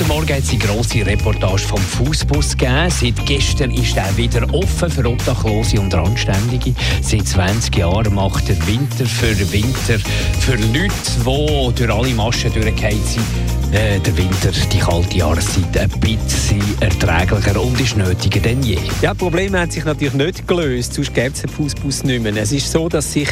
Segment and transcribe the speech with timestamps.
[0.00, 2.88] Heute Morgen hat es eine grosse Reportage vom Fußbus gegeben.
[2.88, 6.72] Seit gestern ist er wieder offen für Obdachlose und Randständige.
[7.02, 9.98] Seit 20 Jahren macht er Winter für Winter
[10.40, 13.24] für Leute, die durch alle Maschen durchgefallen sind.
[13.72, 18.78] Äh, der Winter, die kalte Jahreszeit, ein bisschen erträglicher und ist nötiger denn je.
[19.02, 22.34] Ja, das Problem hat sich natürlich nicht gelöst, sonst gäbe es den Fußbus nicht mehr.
[22.36, 23.28] Es ist so, dass sich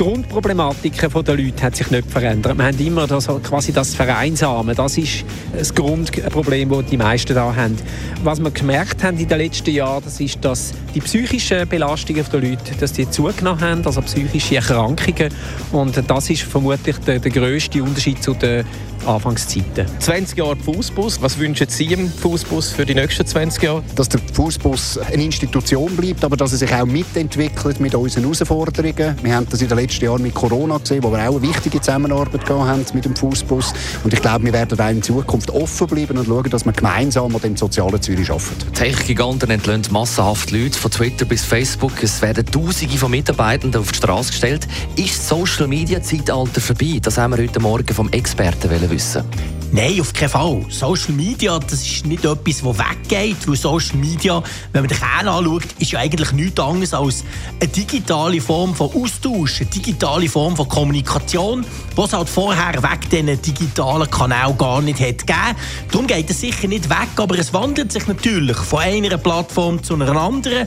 [0.00, 2.56] die Grundproblematik der Leute hat sich nicht verändert.
[2.56, 4.74] Wir haben immer das, quasi das Vereinsamen.
[4.74, 7.76] Das ist das Grundproblem, das die meisten da haben.
[8.24, 12.40] Was wir gemerkt haben in den letzten Jahren, das ist, dass die psychischen Belastungen der
[12.40, 15.34] Leute, dass die zugenommen haben, also psychische Erkrankungen.
[15.70, 18.64] Und das ist vermutlich der, der grösste Unterschied zu den
[19.06, 19.86] Anfangszeiten.
[19.98, 21.22] 20 Jahre Fußbus.
[21.22, 23.82] Was wünschen Sie im Fußbus für die nächsten 20 Jahre?
[23.96, 29.16] Dass der Fußbus eine Institution bleibt, aber dass er sich auch mitentwickelt mit unseren Herausforderungen.
[29.22, 31.80] Wir haben das in den letzten Jahren mit Corona gesehen, wo wir auch eine wichtige
[31.80, 33.72] Zusammenarbeit haben mit dem Fußbus.
[34.04, 37.34] Und ich glaube, wir werden auch in Zukunft offen bleiben und schauen, dass wir gemeinsam
[37.34, 38.72] an dem sozialen Zürich arbeiten.
[38.74, 42.02] Tech-Giganten entlöhnen massenhaft Leute von Twitter bis Facebook.
[42.02, 44.66] Es werden Tausende von Mitarbeitenden auf die Straße gestellt.
[44.96, 46.98] Ist Social Media Zeitalter vorbei?
[47.02, 49.24] Das haben wir heute Morgen vom Experten wissen.
[49.72, 50.64] Nein, auf keinen Fall.
[50.68, 55.28] Social Media, das ist nicht etwas, das weggeht, weil Social Media, wenn man den Kern
[55.28, 57.24] anschaut, ist ja eigentlich nichts anderes als
[57.60, 61.64] eine digitale Form von Austausch, eine digitale Form von Kommunikation,
[61.96, 65.56] die es halt vorher weg diesen digitalen Kanal gar nicht hat gegeben.
[65.92, 69.94] Darum geht es sicher nicht weg, aber es wandelt sich natürlich von einer Plattform zu
[69.94, 70.66] einer anderen.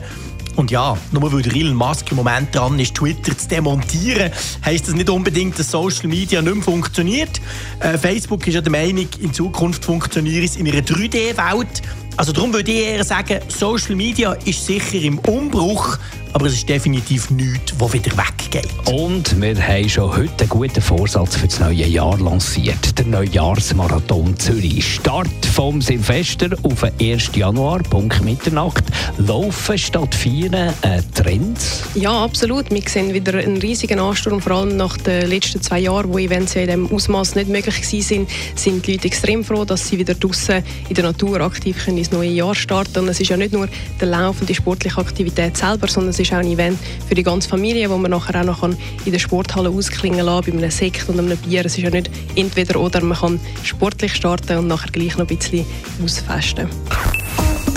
[0.56, 4.30] Und ja, nur weil der Elon Musk im Moment dran ist, Twitter zu demontieren,
[4.64, 7.40] heisst das nicht unbedingt, dass Social Media nicht mehr funktioniert.
[7.80, 11.82] Äh, Facebook ist ja der Meinung, in Zukunft funktioniert es in einer 3D-Welt.
[12.16, 15.98] Also darum würde ich eher sagen, Social Media ist sicher im Umbruch,
[16.32, 18.68] aber es ist definitiv nichts, das wieder weggeht.
[18.86, 22.98] Und wir haben schon heute einen guten Vorsatz für das neue Jahr lanciert.
[22.98, 24.94] Der Neujahrsmarathon Zürich.
[24.94, 27.30] Start vom Silvester auf den 1.
[27.34, 28.84] Januar, Punkt Mitternacht.
[29.18, 31.58] Laufen statt feiern, ein Trend?
[31.94, 32.68] Ja, absolut.
[32.70, 36.56] Wir sehen wieder einen riesigen Ansturm, vor allem nach den letzten zwei Jahren, wo Events
[36.56, 38.26] in diesem Ausmaß nicht möglich waren,
[38.56, 42.12] sind die Leute extrem froh, dass sie wieder draußen in der Natur aktiv können ins
[42.12, 43.00] neue Jahr starten.
[43.00, 43.68] Und es ist ja nicht nur
[44.00, 46.78] der Lauf und die sportliche Aktivität selber, sondern es ist auch ein Event
[47.08, 50.52] für die ganze Familie, wo man nachher auch noch in der Sporthalle ausklingen kann, bei
[50.52, 51.64] einem Sekt und einem Bier.
[51.64, 55.36] Es ist ja nicht entweder oder, man kann sportlich starten und nachher gleich noch ein
[55.36, 55.64] bisschen
[56.02, 56.68] ausfesten.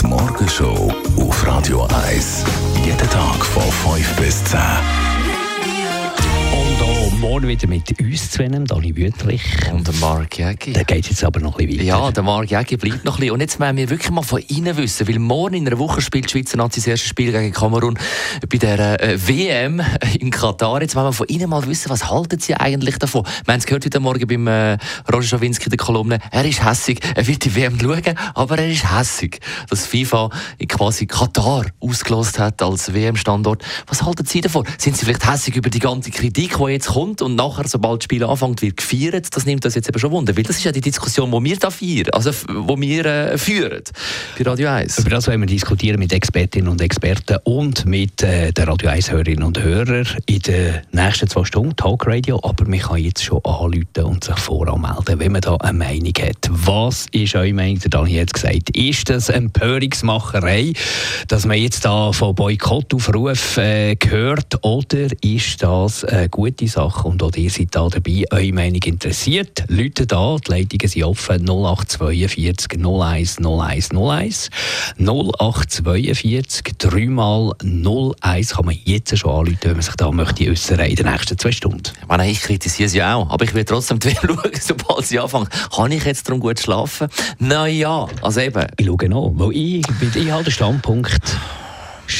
[0.02, 2.44] Die Morgenshow auf Radio 1.
[2.86, 3.64] Jeden Tag von
[3.96, 5.17] 5 bis 10
[7.18, 9.42] morgen wieder mit uns zu einem, Dani Wüttrich.
[9.72, 10.74] Und der Mark Jägi.
[10.74, 12.00] Der geht jetzt aber noch ein bisschen weiter.
[12.00, 13.34] Ja, der Mark Jägi bleibt noch ein bisschen.
[13.34, 16.26] Und jetzt wollen wir wirklich mal von Ihnen wissen, weil morgen in einer Woche spielt
[16.26, 17.98] die Schweizer Nazi das erste Spiel gegen Kamerun
[18.48, 19.82] bei der äh, WM
[20.20, 20.82] in Katar.
[20.82, 23.26] Jetzt wollen wir von Ihnen mal wissen, was halten Sie eigentlich davon?
[23.46, 24.78] Wir haben es gehört heute Morgen beim äh,
[25.12, 26.20] Roger Schawinski in der Kolumne.
[26.32, 29.40] Er ist hässig, er wird die WM schauen, aber er ist hässig,
[29.70, 30.30] dass FIFA
[30.68, 33.64] quasi Katar ausgelost hat als WM-Standort.
[33.88, 34.66] Was halten Sie davon?
[34.78, 38.06] Sind Sie vielleicht hässig über die ganze Kritik, die jetzt kommt und nachher, sobald das
[38.06, 39.28] Spiel anfängt, wird gefeiert.
[39.35, 41.57] Das nimmt uns jetzt eben schon Wunder, weil das ist ja die Diskussion, die wir
[41.57, 43.84] da feiern, also wo wir äh, führen
[44.38, 45.00] bei Radio 1.
[45.00, 49.12] Über das wollen wir diskutieren mit Expertinnen und Experten und mit äh, den Radio 1
[49.12, 52.40] Hörerinnen und Hörern in den nächsten zwei Stunden Talk Radio.
[52.44, 56.50] Aber man kann jetzt schon anrufen und sich voranmelden, wenn man da eine Meinung hat.
[56.50, 57.79] Was ist eure Meinung?
[57.79, 60.74] Der Dani hat gesagt, ist das Empörungsmacherei,
[61.28, 67.24] dass man jetzt da von Boykottaufrufen äh, gehört oder ist das eine gute Sache und
[67.24, 69.63] auch ihr seid da dabei, eure Meinung interessiert.
[69.68, 74.50] Leute da, die Leitungen sind offen 0842 01 01 01
[75.00, 80.80] 0842 3 mal 01 kann man jetzt schon anrufen, wenn man sich da möchte äußern
[80.80, 81.91] in den nächsten zwei Stunden.
[82.02, 85.48] Ich, meine, ich kritisiere sie auch, aber ich will trotzdem schauen, sobald sie anfangen.
[85.75, 87.07] Kann ich jetzt darum gut schlafen?
[87.39, 88.66] Naja, also eben.
[88.77, 89.83] Ich schaue noch, weil ich,
[90.16, 91.38] ich habe den Standpunkt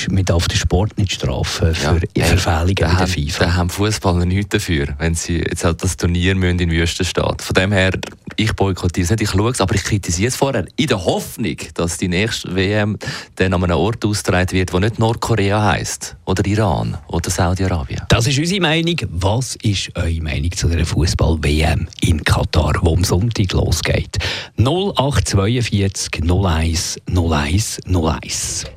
[0.10, 3.46] man darf den Sport nicht strafen für ja, Verfehlungen in der FIFA.
[3.46, 7.42] Da haben Fußballer nichts dafür, wenn sie jetzt halt das Turnier müssen in Wüstenstadt.
[7.42, 7.92] Von dem her,
[8.36, 11.58] ich boykottiere es nicht, ich schaue es, aber ich kritisiere es vorher in der Hoffnung,
[11.74, 12.98] dass die nächste WM
[13.36, 18.04] dann an einem Ort ausgetragen wird, wo nicht Nordkorea heisst oder Iran oder Saudi-Arabien.
[18.10, 18.96] Das ist unsere Meinung.
[19.10, 24.18] Was ist eure Meinung zu der Fußball-WM in Katar, wo am Sonntag losgeht?
[24.58, 28.77] 0842 01 01 01.